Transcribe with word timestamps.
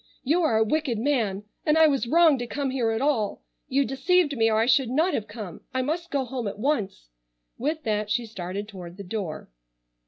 You 0.23 0.41
are 0.41 0.57
a 0.57 0.63
wicked 0.63 0.97
man 0.97 1.43
and 1.63 1.77
I 1.77 1.85
was 1.85 2.07
wrong 2.07 2.39
to 2.39 2.47
come 2.47 2.71
here 2.71 2.89
at 2.89 3.03
all. 3.03 3.43
You 3.67 3.85
deceived 3.85 4.35
me 4.35 4.49
or 4.49 4.57
I 4.57 4.65
should 4.65 4.89
not 4.89 5.13
have 5.13 5.27
come. 5.27 5.61
I 5.75 5.83
must 5.83 6.09
go 6.09 6.25
home 6.25 6.47
at 6.47 6.57
once." 6.57 7.09
With 7.59 7.83
that 7.83 8.09
she 8.09 8.25
started 8.25 8.67
toward 8.67 8.97
the 8.97 9.03
door. 9.03 9.51